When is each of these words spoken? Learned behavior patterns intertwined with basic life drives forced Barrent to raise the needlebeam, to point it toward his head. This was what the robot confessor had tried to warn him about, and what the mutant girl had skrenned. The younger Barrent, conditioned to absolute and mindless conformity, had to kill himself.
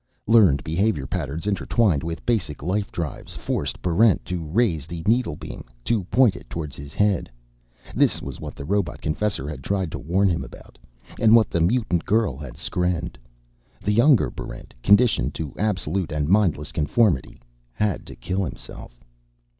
Learned 0.25 0.63
behavior 0.63 1.05
patterns 1.05 1.45
intertwined 1.45 2.01
with 2.01 2.25
basic 2.25 2.63
life 2.63 2.91
drives 2.91 3.35
forced 3.35 3.83
Barrent 3.83 4.25
to 4.25 4.43
raise 4.43 4.87
the 4.87 5.03
needlebeam, 5.03 5.63
to 5.85 6.05
point 6.05 6.35
it 6.35 6.49
toward 6.49 6.73
his 6.73 6.91
head. 6.91 7.29
This 7.93 8.19
was 8.19 8.41
what 8.41 8.55
the 8.55 8.65
robot 8.65 8.99
confessor 8.99 9.47
had 9.47 9.63
tried 9.63 9.91
to 9.91 9.99
warn 9.99 10.27
him 10.27 10.43
about, 10.43 10.79
and 11.19 11.35
what 11.35 11.51
the 11.51 11.61
mutant 11.61 12.03
girl 12.03 12.35
had 12.35 12.57
skrenned. 12.57 13.19
The 13.79 13.93
younger 13.93 14.31
Barrent, 14.31 14.73
conditioned 14.81 15.35
to 15.35 15.53
absolute 15.55 16.11
and 16.11 16.27
mindless 16.27 16.71
conformity, 16.71 17.39
had 17.75 18.07
to 18.07 18.15
kill 18.15 18.43
himself. 18.43 19.03